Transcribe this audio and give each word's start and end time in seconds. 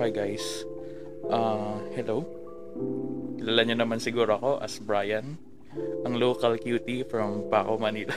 hi 0.00 0.08
guys. 0.08 0.64
Uh, 1.28 1.76
hello. 1.92 2.24
Kilala 3.36 3.68
niyo 3.68 3.84
naman 3.84 4.00
siguro 4.00 4.40
ako 4.40 4.56
as 4.64 4.80
Brian, 4.80 5.36
ang 6.08 6.16
local 6.16 6.56
cutie 6.56 7.04
from 7.04 7.44
Paco, 7.52 7.76
Manila. 7.76 8.16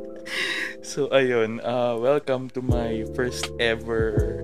so 0.80 1.12
ayun, 1.12 1.60
uh, 1.60 2.00
welcome 2.00 2.48
to 2.48 2.64
my 2.64 3.04
first 3.12 3.52
ever 3.60 4.40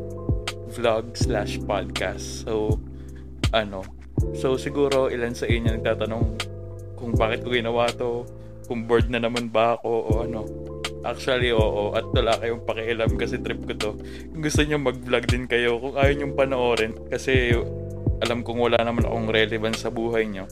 vlog 0.77 1.17
slash 1.17 1.57
podcast. 1.65 2.45
So 2.45 2.77
ano, 3.57 3.81
so 4.37 4.61
siguro 4.61 5.09
ilan 5.09 5.33
sa 5.33 5.49
inyo 5.49 5.81
nagtatanong 5.81 6.45
kung 6.93 7.17
bakit 7.17 7.41
ko 7.41 7.57
ginawa 7.57 7.89
to, 7.97 8.29
kung 8.69 8.85
bored 8.85 9.09
na 9.09 9.17
naman 9.17 9.49
ba 9.49 9.81
ako 9.81 9.89
o 9.89 10.11
ano. 10.29 10.45
Actually, 11.01 11.51
oo. 11.57 11.97
At 11.97 12.09
wala 12.13 12.37
kayong 12.37 12.65
pakialam 12.69 13.17
kasi 13.17 13.41
trip 13.41 13.65
ko 13.65 13.73
to. 13.77 13.91
Gusto 14.37 14.61
nyo 14.65 14.77
mag-vlog 14.81 15.25
din 15.25 15.49
kayo, 15.49 15.81
kung 15.81 15.97
ayaw 15.97 16.15
nyo 16.17 16.29
panoorin, 16.37 16.93
kasi 17.09 17.57
alam 18.21 18.45
kong 18.45 18.61
wala 18.61 18.79
naman 18.85 19.09
akong 19.09 19.29
relevance 19.33 19.81
sa 19.81 19.89
buhay 19.89 20.29
nyo. 20.29 20.45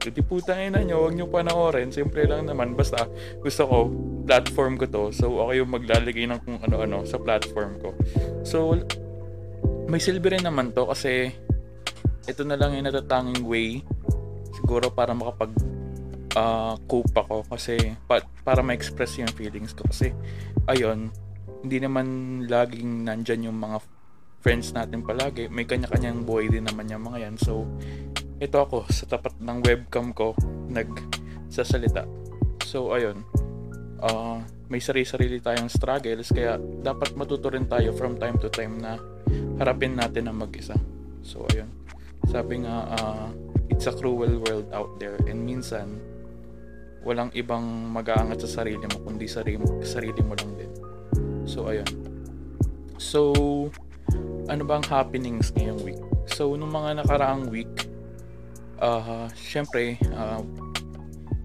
Kasi 0.00 0.20
putangin 0.24 0.76
na 0.76 0.84
nyo, 0.84 1.04
huwag 1.04 1.16
nyo 1.16 1.28
panoorin. 1.28 1.92
Simple 1.92 2.24
lang 2.24 2.48
naman. 2.48 2.72
Basta 2.76 3.08
gusto 3.40 3.62
ko, 3.68 3.78
platform 4.24 4.80
ko 4.80 4.84
to. 4.88 5.02
So, 5.12 5.28
ako 5.40 5.52
yung 5.56 5.72
maglalagay 5.72 6.24
ng 6.28 6.40
kung 6.44 6.60
ano-ano 6.60 7.04
sa 7.04 7.20
platform 7.20 7.80
ko. 7.80 7.92
So, 8.44 8.76
may 9.90 9.98
silbi 9.98 10.38
rin 10.38 10.46
naman 10.46 10.70
to 10.70 10.86
kasi 10.86 11.34
ito 12.30 12.42
na 12.46 12.54
lang 12.54 12.78
yung 12.78 12.86
natatanging 12.86 13.42
way 13.42 13.82
siguro 14.54 14.86
para 14.92 15.10
makapag 15.10 15.50
uh, 16.36 16.74
cope 16.86 17.14
ako 17.14 17.46
kasi 17.48 17.96
pa, 18.06 18.22
para 18.44 18.62
ma-express 18.62 19.18
yung 19.18 19.32
feelings 19.34 19.74
ko. 19.74 19.86
Kasi 19.88 20.14
ayun 20.70 21.10
hindi 21.60 21.76
naman 21.76 22.06
laging 22.48 23.04
nandyan 23.04 23.52
yung 23.52 23.58
mga 23.60 23.84
friends 24.40 24.72
natin 24.72 25.04
palagi. 25.04 25.52
May 25.52 25.68
kanya-kanyang 25.68 26.24
buhay 26.24 26.48
din 26.48 26.64
naman 26.64 26.88
yung 26.88 27.04
mga 27.04 27.28
yan. 27.28 27.36
So 27.36 27.68
ito 28.40 28.56
ako 28.56 28.88
sa 28.88 29.04
tapat 29.04 29.36
ng 29.36 29.58
webcam 29.64 30.16
ko 30.16 30.32
nagsasalita. 30.72 32.08
So 32.64 32.96
ayun 32.96 33.26
uh, 34.00 34.40
may 34.70 34.80
sarili-sarili 34.80 35.42
tayong 35.42 35.68
struggles 35.68 36.30
kaya 36.32 36.56
dapat 36.80 37.12
matuto 37.18 37.52
rin 37.52 37.66
tayo 37.68 37.92
from 37.92 38.16
time 38.16 38.38
to 38.40 38.48
time 38.48 38.80
na 38.80 38.96
harapin 39.60 39.98
natin 39.98 40.30
ang 40.30 40.40
mag-isa. 40.40 40.78
So 41.20 41.44
ayun. 41.52 41.68
Sabi 42.28 42.64
nga 42.64 42.88
uh, 42.96 43.28
it's 43.68 43.84
a 43.84 43.92
cruel 43.92 44.40
world 44.40 44.72
out 44.72 44.96
there. 44.96 45.20
And 45.28 45.44
minsan 45.44 46.00
walang 47.00 47.32
ibang 47.32 47.64
mag-aangat 47.92 48.44
sa 48.44 48.60
sarili 48.62 48.84
mo 48.84 49.00
kundi 49.00 49.24
sarili, 49.24 49.60
sarili 49.84 50.20
mo 50.20 50.36
lang 50.36 50.52
din. 50.56 50.72
So 51.48 51.68
ayun. 51.68 51.88
So 53.00 53.20
ano 54.46 54.62
bang 54.68 54.84
happenings 54.88 55.52
ngayong 55.56 55.80
week? 55.82 56.00
So 56.28 56.54
nung 56.54 56.72
mga 56.72 57.04
nakaraang 57.04 57.48
week 57.48 57.70
uh, 58.80 59.28
syempre 59.32 59.96
uh, 60.12 60.44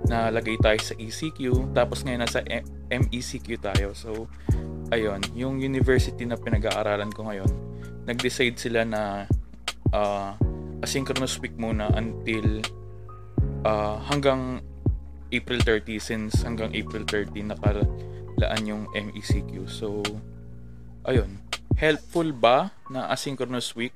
nalagay 0.06 0.60
tayo 0.62 0.78
sa 0.84 0.94
ECQ 1.00 1.72
tapos 1.74 2.04
ngayon 2.04 2.22
nasa 2.28 2.44
MECQ 2.92 3.48
tayo. 3.64 3.96
So 3.96 4.28
ayun, 4.94 5.24
yung 5.34 5.64
university 5.64 6.28
na 6.28 6.38
pinag-aaralan 6.38 7.10
ko 7.10 7.26
ngayon, 7.26 7.50
nag-decide 8.06 8.58
sila 8.60 8.86
na 8.86 9.26
uh, 9.96 10.38
asynchronous 10.86 11.42
week 11.42 11.58
muna 11.58 11.90
until 11.98 12.62
uh, 13.66 13.98
hanggang 14.06 14.62
April 15.34 15.60
30 15.62 15.98
since 15.98 16.42
hanggang 16.46 16.74
April 16.76 17.06
30 17.08 17.56
nakalaan 17.56 18.64
yung 18.66 18.84
MECQ. 18.94 19.66
So, 19.66 20.02
ayun. 21.06 21.42
Helpful 21.76 22.32
ba 22.32 22.72
na 22.88 23.10
asynchronous 23.12 23.76
week? 23.76 23.94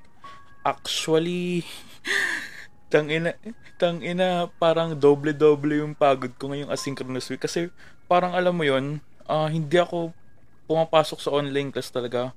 Actually, 0.66 1.64
tang 2.92 3.08
ina, 3.08 3.32
tang 3.80 4.02
ina 4.02 4.50
parang 4.60 4.98
doble-doble 4.98 5.80
yung 5.80 5.94
pagod 5.96 6.34
ko 6.36 6.52
ngayong 6.52 6.74
asynchronous 6.74 7.30
week 7.30 7.40
kasi 7.40 7.72
parang 8.10 8.34
alam 8.34 8.52
mo 8.52 8.66
yon 8.66 8.98
uh, 9.30 9.46
hindi 9.46 9.78
ako 9.78 10.10
pumapasok 10.66 11.18
sa 11.22 11.30
online 11.30 11.70
class 11.70 11.88
talaga 11.88 12.34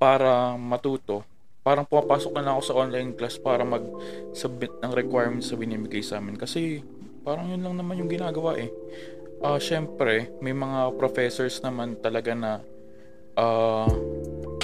para 0.00 0.56
matuto. 0.56 1.22
Parang 1.60 1.84
pumapasok 1.84 2.32
na 2.32 2.42
lang 2.42 2.52
ako 2.56 2.62
sa 2.64 2.76
online 2.80 3.12
class 3.12 3.36
para 3.36 3.62
mag-submit 3.68 4.72
ng 4.80 4.92
requirements 4.96 5.52
sa 5.52 5.60
binibigay 5.60 6.00
sa 6.00 6.16
amin. 6.16 6.40
Kasi 6.40 6.80
Parang 7.20 7.52
yun 7.52 7.60
lang 7.60 7.76
naman 7.76 8.00
yung 8.00 8.10
ginagawa 8.10 8.56
eh. 8.56 8.72
Uh, 9.40 9.56
syempre, 9.56 10.32
may 10.44 10.52
mga 10.52 10.96
professors 11.00 11.60
naman 11.64 11.96
talaga 12.00 12.32
na 12.36 12.60
uh, 13.36 13.88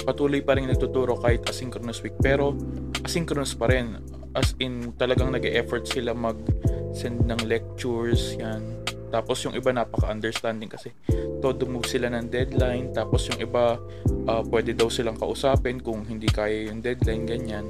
patuloy 0.05 0.41
pa 0.45 0.55
rin 0.55 0.69
nagtuturo 0.69 1.17
kahit 1.17 1.45
asynchronous 1.49 2.01
week. 2.05 2.17
Pero 2.21 2.53
asynchronous 3.01 3.53
pa 3.57 3.69
rin. 3.69 3.97
As 4.37 4.53
in, 4.61 4.93
talagang 4.97 5.33
nag-effort 5.33 5.89
sila 5.89 6.13
mag-send 6.13 7.25
ng 7.25 7.41
lectures, 7.49 8.37
yan. 8.37 8.85
Tapos 9.07 9.39
yung 9.47 9.55
iba 9.55 9.71
napaka-understanding 9.71 10.67
kasi 10.67 10.91
todo 11.39 11.63
move 11.63 11.87
sila 11.87 12.11
ng 12.11 12.27
deadline. 12.27 12.91
Tapos 12.91 13.25
yung 13.31 13.39
iba 13.39 13.79
uh, 14.27 14.43
pwede 14.51 14.75
daw 14.75 14.91
silang 14.91 15.15
kausapin 15.15 15.79
kung 15.79 16.03
hindi 16.03 16.27
kaya 16.27 16.67
yung 16.69 16.83
deadline, 16.83 17.23
ganyan. 17.23 17.65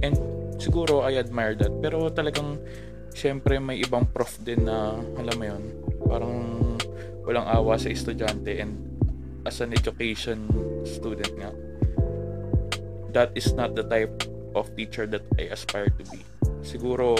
And 0.00 0.16
siguro 0.62 1.02
I 1.02 1.18
admire 1.18 1.58
that. 1.58 1.74
Pero 1.82 2.08
talagang 2.14 2.62
syempre 3.14 3.58
may 3.58 3.82
ibang 3.82 4.06
prof 4.08 4.38
din 4.42 4.66
na 4.66 4.98
alam 5.18 5.36
mo 5.36 5.44
yon 5.44 5.64
parang 6.06 6.36
walang 7.26 7.46
awa 7.46 7.76
sa 7.76 7.90
estudyante 7.90 8.58
and 8.58 8.74
as 9.44 9.60
an 9.62 9.72
education 9.72 10.46
student 10.86 11.30
nga 11.38 11.50
that 13.10 13.30
is 13.34 13.52
not 13.54 13.74
the 13.74 13.82
type 13.86 14.12
of 14.54 14.70
teacher 14.74 15.06
that 15.06 15.22
I 15.38 15.50
aspire 15.50 15.90
to 15.90 16.02
be. 16.10 16.22
Siguro 16.62 17.16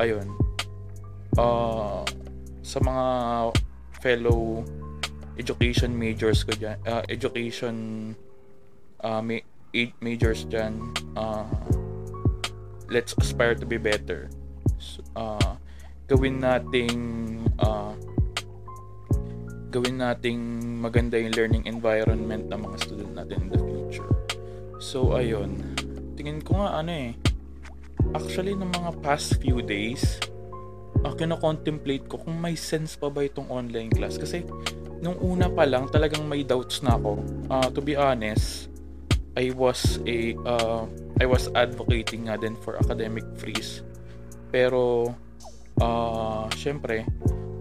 ayun 0.00 0.28
uh, 1.36 2.02
sa 2.64 2.78
mga 2.80 3.06
fellow 4.00 4.64
education 5.36 5.92
majors 5.92 6.46
ko 6.46 6.54
dyan 6.56 6.78
uh, 6.88 7.02
education 7.10 7.74
uh, 9.02 9.20
ma- 9.20 9.44
majors 10.00 10.46
dyan 10.48 10.78
uh, 11.18 11.44
let's 12.88 13.12
aspire 13.18 13.54
to 13.58 13.66
be 13.66 13.76
better 13.76 14.30
uh, 15.16 15.56
gawin 16.04 16.40
nating 16.40 16.96
uh, 17.58 17.96
gawin 19.74 19.98
nating 19.98 20.38
maganda 20.78 21.18
yung 21.18 21.34
learning 21.34 21.64
environment 21.66 22.46
ng 22.46 22.60
mga 22.62 22.76
student 22.78 23.12
natin 23.18 23.36
in 23.42 23.48
the 23.50 23.58
future. 23.58 24.10
So, 24.78 25.18
ayun. 25.18 25.74
Tingin 26.14 26.38
ko 26.46 26.62
nga 26.62 26.78
ano 26.78 26.94
eh. 26.94 27.18
Actually, 28.14 28.54
ng 28.54 28.70
mga 28.70 29.02
past 29.02 29.42
few 29.42 29.58
days, 29.66 30.22
uh, 31.02 31.10
kino-contemplate 31.10 32.06
ko 32.06 32.22
kung 32.22 32.38
may 32.38 32.54
sense 32.54 32.94
pa 32.94 33.10
ba 33.10 33.26
itong 33.26 33.50
online 33.50 33.90
class. 33.90 34.14
Kasi, 34.14 34.46
nung 35.02 35.18
una 35.18 35.50
pa 35.50 35.66
lang, 35.66 35.90
talagang 35.90 36.22
may 36.22 36.46
doubts 36.46 36.78
na 36.78 36.94
ako. 36.94 37.18
Uh, 37.50 37.66
to 37.74 37.82
be 37.82 37.98
honest, 37.98 38.70
I 39.34 39.50
was 39.50 39.98
a 40.06 40.38
uh, 40.46 40.86
I 41.18 41.26
was 41.26 41.50
advocating 41.58 42.30
nga 42.30 42.38
din 42.38 42.54
for 42.62 42.78
academic 42.78 43.26
freeze 43.34 43.82
pero, 44.54 45.10
uh, 45.82 46.46
syempre, 46.54 47.02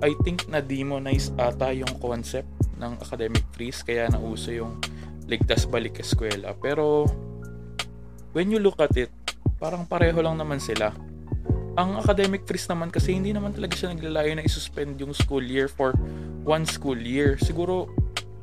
I 0.05 0.13
think 0.21 0.45
na 0.45 0.61
demonize 0.61 1.33
ata 1.41 1.73
yung 1.73 1.89
concept 1.97 2.45
ng 2.77 3.01
academic 3.01 3.41
freeze 3.49 3.81
kaya 3.81 4.05
nauso 4.13 4.53
yung 4.53 4.77
ligtas 5.25 5.65
balik 5.65 5.97
eskwela. 6.05 6.53
Pero, 6.61 7.09
when 8.37 8.53
you 8.53 8.61
look 8.61 8.77
at 8.77 8.93
it, 8.93 9.09
parang 9.57 9.89
pareho 9.89 10.21
lang 10.21 10.37
naman 10.37 10.61
sila. 10.61 10.93
Ang 11.81 11.97
academic 11.97 12.45
freeze 12.45 12.69
naman 12.69 12.93
kasi 12.93 13.17
hindi 13.17 13.33
naman 13.33 13.57
talaga 13.57 13.73
siya 13.73 13.97
naglalayo 13.97 14.37
na 14.37 14.45
isuspend 14.45 14.93
yung 15.01 15.17
school 15.17 15.41
year 15.41 15.65
for 15.65 15.97
one 16.45 16.61
school 16.69 17.01
year. 17.01 17.41
Siguro, 17.41 17.89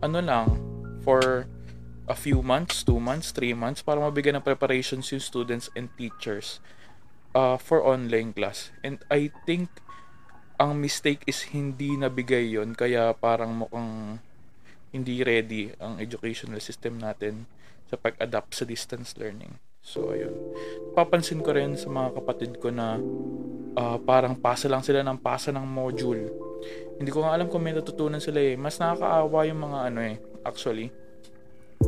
ano 0.03 0.19
lang, 0.19 0.59
for 1.07 1.47
a 2.11 2.17
few 2.19 2.43
months, 2.43 2.83
two 2.83 2.99
months, 2.99 3.31
three 3.31 3.55
months 3.55 3.79
para 3.79 4.03
mabigyan 4.03 4.43
ng 4.43 4.45
preparations 4.45 5.07
yung 5.15 5.23
students 5.23 5.71
and 5.79 5.87
teachers 5.95 6.59
uh, 7.35 7.57
for 7.59 7.83
online 7.83 8.35
class. 8.35 8.71
And 8.83 9.03
I 9.11 9.31
think 9.47 9.71
ang 10.61 10.77
mistake 10.77 11.25
is 11.25 11.57
hindi 11.57 11.97
nabigay 11.97 12.53
yon 12.53 12.77
kaya 12.77 13.17
parang 13.17 13.65
mukhang 13.65 14.21
hindi 14.91 15.23
ready 15.23 15.73
ang 15.79 16.03
educational 16.03 16.61
system 16.61 16.99
natin 17.01 17.47
sa 17.89 17.97
pag-adapt 17.97 18.55
sa 18.55 18.67
distance 18.67 19.17
learning. 19.17 19.57
So, 19.81 20.13
ayun. 20.13 20.37
Papansin 20.93 21.41
ko 21.41 21.57
rin 21.57 21.75
sa 21.79 21.89
mga 21.89 22.21
kapatid 22.21 22.61
ko 22.61 22.69
na 22.69 23.01
uh, 23.75 23.99
parang 24.03 24.37
pasa 24.37 24.69
lang 24.69 24.85
sila 24.85 25.01
ng 25.01 25.19
pasa 25.19 25.49
ng 25.55 25.65
module. 25.65 26.29
Hindi 27.01 27.11
ko 27.11 27.25
nga 27.25 27.33
alam 27.33 27.49
kung 27.49 27.65
may 27.65 27.73
natutunan 27.73 28.21
sila 28.21 28.39
eh. 28.45 28.55
Mas 28.61 28.77
nakakaawa 28.77 29.49
yung 29.49 29.61
mga 29.65 29.79
ano 29.89 30.01
eh, 30.05 30.17
actually. 30.45 30.93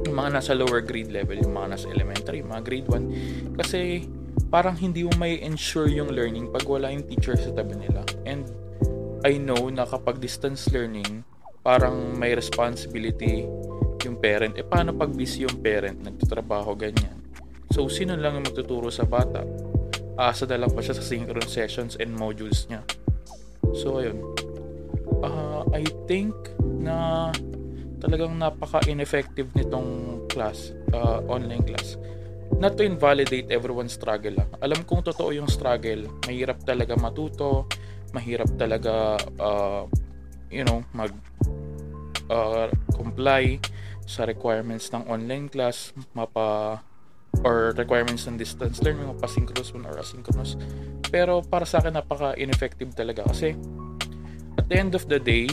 Yung 0.08 0.16
mga 0.16 0.40
nasa 0.40 0.56
lower 0.56 0.80
grade 0.80 1.12
level, 1.12 1.36
yung 1.36 1.52
mga 1.52 1.76
nasa 1.76 1.86
elementary, 1.92 2.40
mga 2.40 2.62
grade 2.64 2.88
1. 2.88 3.60
Kasi 3.60 4.08
parang 4.52 4.76
hindi 4.76 5.00
mo 5.00 5.16
may 5.16 5.40
ensure 5.40 5.88
yung 5.88 6.12
learning 6.12 6.52
pag 6.52 6.68
wala 6.68 6.92
yung 6.92 7.08
teacher 7.08 7.40
sa 7.40 7.56
tabi 7.56 7.72
nila. 7.80 8.04
And 8.28 8.44
I 9.24 9.40
know 9.40 9.72
na 9.72 9.88
kapag 9.88 10.20
distance 10.20 10.68
learning, 10.68 11.24
parang 11.64 12.12
may 12.20 12.36
responsibility 12.36 13.48
yung 14.04 14.20
parent. 14.20 14.60
Eh, 14.60 14.66
paano 14.66 14.92
pag 14.92 15.08
busy 15.08 15.48
yung 15.48 15.64
parent, 15.64 15.96
nagtatrabaho, 16.04 16.76
ganyan. 16.76 17.16
So, 17.72 17.88
sino 17.88 18.12
lang 18.12 18.36
yung 18.36 18.46
magtuturo 18.52 18.92
sa 18.92 19.08
bata? 19.08 19.40
Asa 20.20 20.44
na 20.44 20.60
lang 20.60 20.70
pa 20.76 20.84
siya 20.84 21.00
sa 21.00 21.04
synchronous 21.06 21.48
sessions 21.48 21.96
and 21.96 22.12
modules 22.12 22.68
niya. 22.68 22.84
So, 23.72 24.04
ayun. 24.04 24.20
Uh, 25.24 25.64
I 25.72 25.86
think 26.04 26.36
na 26.60 27.30
talagang 28.02 28.36
napaka-ineffective 28.36 29.48
nitong 29.56 30.20
class, 30.28 30.74
uh, 30.92 31.24
online 31.30 31.64
class. 31.64 31.96
Not 32.62 32.78
to 32.78 32.86
invalidate 32.86 33.50
everyone's 33.50 33.98
struggle 33.98 34.38
lang. 34.38 34.46
Alam 34.62 34.86
kong 34.86 35.02
totoo 35.02 35.34
yung 35.34 35.50
struggle. 35.50 36.06
Mahirap 36.30 36.62
talaga 36.62 36.94
matuto, 36.94 37.66
mahirap 38.14 38.54
talaga 38.54 39.18
uh, 39.42 39.90
you 40.46 40.62
know, 40.62 40.86
mag 40.94 41.10
uh, 42.30 42.70
comply 42.94 43.58
sa 44.06 44.22
requirements 44.22 44.94
ng 44.94 45.02
online 45.10 45.50
class, 45.50 45.90
mapa 46.14 46.78
or 47.42 47.74
requirements 47.74 48.30
ng 48.30 48.38
distance 48.38 48.78
learning, 48.78 49.10
mapa 49.10 49.26
synchronous 49.26 49.74
or 49.74 49.98
asynchronous. 49.98 50.54
Pero 51.10 51.42
para 51.42 51.66
sa 51.66 51.82
akin 51.82 51.98
napaka 51.98 52.38
ineffective 52.38 52.94
talaga 52.94 53.26
kasi 53.26 53.58
at 54.54 54.70
the 54.70 54.78
end 54.78 54.94
of 54.94 55.10
the 55.10 55.18
day, 55.18 55.50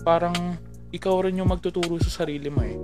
parang 0.00 0.56
ikaw 0.96 1.20
rin 1.28 1.44
yung 1.44 1.52
magtuturo 1.52 2.00
sa 2.00 2.24
sarili 2.24 2.48
mo 2.48 2.64
eh. 2.64 2.80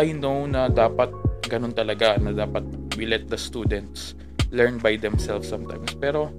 I 0.00 0.16
know 0.16 0.48
na 0.48 0.72
dapat 0.72 1.33
ganun 1.46 1.72
talaga, 1.72 2.16
na 2.18 2.32
dapat 2.32 2.64
we 2.96 3.04
let 3.08 3.28
the 3.28 3.38
students 3.38 4.16
learn 4.54 4.78
by 4.78 4.94
themselves 4.98 5.50
sometimes. 5.50 5.92
Pero, 5.98 6.30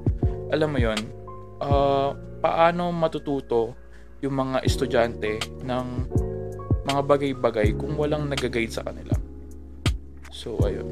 alam 0.49 0.71
mo 0.71 0.79
yon 0.79 0.99
uh, 1.61 2.15
paano 2.39 2.93
matututo 2.93 3.75
yung 4.23 4.37
mga 4.39 4.57
estudyante 4.63 5.41
ng 5.65 5.85
mga 6.85 7.01
bagay-bagay 7.01 7.73
kung 7.75 7.97
walang 7.97 8.29
nag-guide 8.29 8.71
sa 8.71 8.85
kanila. 8.85 9.13
So, 10.29 10.57
ayun. 10.61 10.85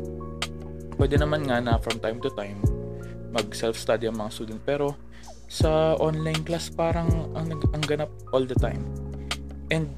Pwede 0.97 1.17
naman 1.17 1.45
nga 1.45 1.61
na 1.61 1.77
from 1.81 2.01
time 2.01 2.21
to 2.21 2.29
time 2.33 2.61
mag 3.33 3.49
self-study 3.49 4.05
ang 4.05 4.21
mga 4.21 4.29
student 4.29 4.61
pero 4.61 4.93
sa 5.49 5.97
online 5.97 6.45
class 6.45 6.69
parang 6.69 7.09
ang, 7.33 7.49
ang 7.49 7.83
ganap 7.85 8.09
all 8.29 8.45
the 8.45 8.57
time. 8.61 8.85
And 9.73 9.89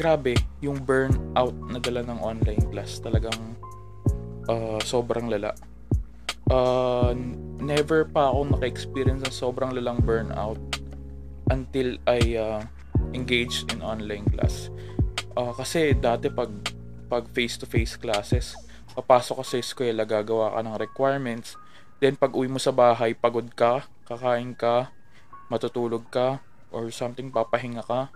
grabe, 0.00 0.32
yung 0.64 0.80
burnout 0.80 1.52
na 1.68 1.76
dala 1.76 2.00
ng 2.08 2.24
online 2.24 2.64
class 2.72 3.04
talagang 3.04 3.36
uh, 4.48 4.80
sobrang 4.80 5.28
lala. 5.28 5.52
Uh, 6.48 7.12
never 7.60 8.08
pa 8.08 8.32
ako 8.32 8.56
naka-experience 8.56 9.20
ng 9.28 9.34
sobrang 9.36 9.76
lalang 9.76 10.00
burnout 10.00 10.56
until 11.52 12.00
I 12.08 12.40
uh, 12.40 12.64
engaged 13.12 13.76
in 13.76 13.84
online 13.84 14.24
class. 14.32 14.72
Uh, 15.36 15.52
kasi 15.52 15.92
dati 15.92 16.32
pag 16.32 16.48
pag 17.12 17.28
face-to-face 17.28 18.00
classes, 18.00 18.56
papasok 18.96 19.42
ka 19.42 19.44
sa 19.44 19.56
eskwela, 19.60 20.08
gagawa 20.08 20.56
ka 20.56 20.60
ng 20.64 20.80
requirements, 20.80 21.60
then 22.00 22.16
pag 22.16 22.32
uwi 22.32 22.48
mo 22.48 22.56
sa 22.56 22.72
bahay, 22.72 23.12
pagod 23.12 23.52
ka, 23.52 23.84
kakain 24.08 24.56
ka, 24.56 24.88
matutulog 25.52 26.08
ka, 26.08 26.40
or 26.72 26.88
something, 26.88 27.28
papahinga 27.28 27.82
ka. 27.84 28.14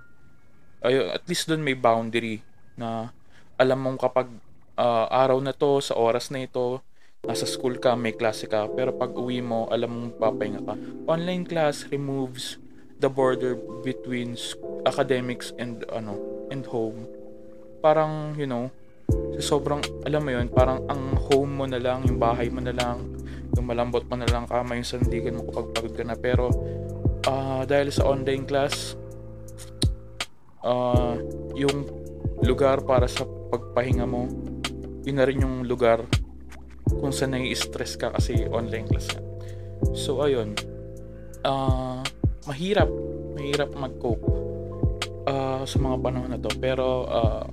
Ay, 0.84 1.00
at 1.00 1.24
least 1.24 1.48
doon 1.48 1.64
may 1.64 1.72
boundary 1.72 2.44
na 2.76 3.08
alam 3.56 3.80
mong 3.80 3.98
kapag 3.98 4.28
uh, 4.76 5.06
araw 5.08 5.40
na 5.40 5.56
to, 5.56 5.80
sa 5.80 5.96
oras 5.96 6.28
na 6.28 6.44
ito, 6.44 6.84
nasa 7.24 7.48
school 7.48 7.80
ka, 7.80 7.96
may 7.96 8.12
klase 8.12 8.44
ka, 8.44 8.68
pero 8.68 8.92
pag 8.92 9.16
uwi 9.16 9.40
mo, 9.40 9.64
alam 9.72 9.88
mong 9.88 10.12
papahinga 10.20 10.60
ka. 10.60 10.74
Online 11.08 11.48
class 11.48 11.88
removes 11.88 12.60
the 13.04 13.10
border 13.10 13.58
between 13.82 14.36
academics 14.86 15.50
and 15.58 15.82
ano 15.90 16.16
and 16.48 16.64
home 16.68 17.08
parang 17.84 18.32
you 18.38 18.48
know 18.48 18.72
sobrang 19.36 19.84
alam 20.08 20.24
mo 20.24 20.30
yun 20.32 20.48
parang 20.48 20.80
ang 20.88 21.12
home 21.28 21.52
mo 21.52 21.64
na 21.68 21.76
lang 21.76 22.06
yung 22.08 22.16
bahay 22.16 22.48
mo 22.48 22.64
na 22.64 22.72
lang 22.72 23.04
yung 23.52 23.66
malambot 23.68 24.08
mo 24.08 24.16
na 24.16 24.24
lang 24.32 24.48
kama 24.48 24.80
yung 24.80 24.88
sandigan 24.88 25.36
mo 25.36 25.44
kapag 25.52 25.68
pagod 25.76 25.92
ka 25.92 26.04
na 26.06 26.16
pero 26.16 26.48
uh, 27.28 27.62
dahil 27.68 27.92
sa 27.92 28.08
online 28.08 28.48
class 28.48 28.96
uh, 30.64 31.14
yung 31.54 31.86
lugar 32.42 32.82
para 32.82 33.06
sa 33.06 33.22
pagpahinga 33.24 34.08
mo 34.08 34.26
yun 35.04 35.16
na 35.20 35.28
rin 35.28 35.44
yung 35.44 35.68
lugar 35.68 36.02
kung 36.88 37.12
saan 37.12 37.36
nai-stress 37.36 38.00
ka 38.00 38.10
kasi 38.16 38.48
online 38.48 38.88
class 38.88 39.12
nga 39.12 39.24
so 39.92 40.24
ayun. 40.24 40.56
Uh, 41.44 42.00
mahirap 42.48 42.88
mahirap 43.36 43.68
mag-cope 43.76 44.24
uh, 45.28 45.60
sa 45.68 45.76
mga 45.76 45.96
panahon 46.00 46.30
na 46.32 46.40
to. 46.40 46.48
Pero 46.56 47.04
uh, 47.04 47.44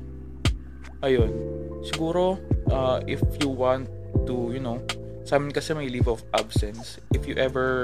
ayun. 1.03 1.35
Siguro 1.83 2.39
uh, 2.71 3.03
if 3.09 3.19
you 3.43 3.51
want 3.51 3.91
to 4.23 4.55
you 4.55 4.63
know 4.63 4.79
sa 5.27 5.35
amin 5.35 5.51
kasi 5.51 5.75
may 5.75 5.91
leave 5.91 6.07
of 6.07 6.23
absence. 6.31 7.01
If 7.11 7.27
you 7.27 7.35
ever 7.35 7.83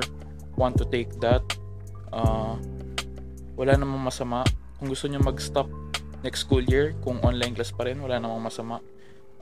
want 0.56 0.80
to 0.80 0.86
take 0.88 1.12
that 1.20 1.44
uh, 2.16 2.56
wala 3.60 3.74
namang 3.76 4.08
masama 4.08 4.48
kung 4.78 4.88
gusto 4.94 5.10
niyo 5.10 5.22
mag-stop 5.22 5.70
next 6.22 6.46
school 6.46 6.64
year 6.66 6.98
kung 7.02 7.22
online 7.22 7.54
class 7.54 7.74
pa 7.74 7.86
rin 7.86 8.02
wala 8.02 8.18
namang 8.18 8.42
masama 8.42 8.82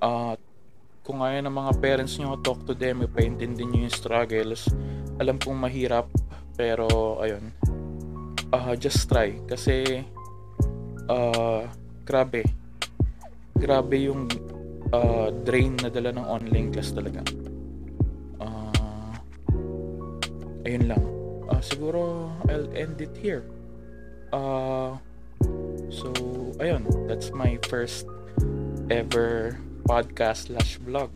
uh, 0.04 0.36
kung 1.06 1.22
ayaw 1.22 1.46
ng 1.46 1.56
mga 1.56 1.72
parents 1.80 2.18
niyo 2.18 2.36
talk 2.42 2.64
to 2.66 2.74
them 2.74 3.04
ipaintindi 3.06 3.64
niyo 3.64 3.88
yung 3.88 3.96
struggles 3.96 4.68
alam 5.16 5.40
kong 5.40 5.56
mahirap 5.56 6.12
pero 6.56 7.20
ayun. 7.20 7.52
Uh, 8.52 8.74
just 8.80 9.12
try 9.12 9.36
kasi 9.48 10.04
uh, 11.12 11.68
grabe. 12.08 12.48
Grabe 13.56 14.08
yung 14.08 14.32
uh, 14.96 15.32
drain 15.44 15.76
na 15.84 15.92
dala 15.92 16.16
ng 16.16 16.26
online 16.26 16.72
class 16.72 16.96
talaga. 16.96 17.24
Uh, 18.40 19.12
ayun 20.64 20.88
lang. 20.88 21.04
Uh, 21.52 21.60
siguro 21.60 22.32
I'll 22.48 22.72
end 22.72 23.04
it 23.04 23.16
here. 23.20 23.44
Uh, 24.32 24.96
so, 25.96 26.12
ayun. 26.60 26.84
That's 27.08 27.32
my 27.32 27.56
first 27.72 28.06
ever 28.92 29.56
podcast 29.88 30.52
slash 30.52 30.78
vlog. 30.84 31.10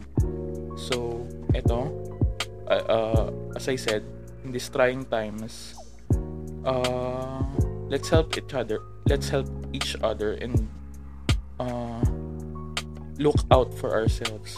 So, 0.79 1.27
eto. 1.51 1.91
Uh, 2.69 2.85
uh, 2.87 3.27
as 3.59 3.67
I 3.67 3.75
said, 3.75 4.07
in 4.45 4.51
these 4.55 4.69
trying 4.69 5.03
times, 5.11 5.75
uh, 6.63 7.43
let's 7.91 8.07
help 8.07 8.37
each 8.37 8.53
other. 8.53 8.79
Let's 9.09 9.27
help 9.27 9.49
each 9.73 9.97
other 9.99 10.39
and 10.39 10.55
uh, 11.59 12.05
look 13.19 13.41
out 13.51 13.73
for 13.73 13.91
ourselves. 13.91 14.55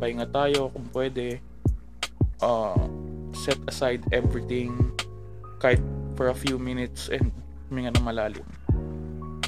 Pahinga 0.00 0.30
tayo 0.32 0.72
kung 0.72 0.88
pwede. 0.96 1.44
Uh, 2.40 2.88
set 3.36 3.60
aside 3.68 4.00
everything 4.16 4.72
kahit 5.60 5.82
for 6.16 6.32
a 6.32 6.36
few 6.36 6.56
minutes 6.56 7.12
and 7.12 7.28
huminga 7.68 7.92
na 7.92 8.00
malalim. 8.00 8.46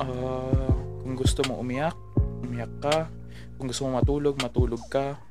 Uh, 0.03 0.75
kung 1.07 1.15
gusto 1.15 1.47
mo 1.47 1.63
umiyak, 1.63 1.95
umiyak 2.43 2.75
ka. 2.83 3.07
Kung 3.55 3.71
gusto 3.71 3.87
mo 3.87 4.03
matulog, 4.03 4.35
matulog 4.43 4.83
ka. 4.91 5.23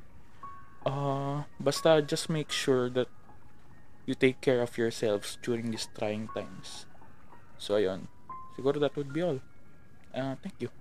Uh, 0.88 1.44
basta 1.60 2.00
just 2.00 2.32
make 2.32 2.48
sure 2.48 2.88
that 2.88 3.12
you 4.08 4.16
take 4.16 4.40
care 4.40 4.64
of 4.64 4.80
yourselves 4.80 5.36
during 5.44 5.68
these 5.68 5.92
trying 5.92 6.24
times. 6.32 6.88
So, 7.60 7.76
ayun. 7.76 8.08
Siguro 8.56 8.80
that 8.80 8.96
would 8.96 9.12
be 9.12 9.20
all. 9.20 9.44
Uh, 10.16 10.40
thank 10.40 10.56
you. 10.56 10.72